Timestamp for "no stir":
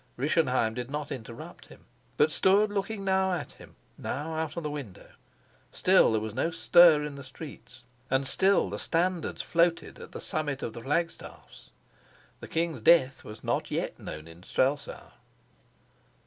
6.33-7.03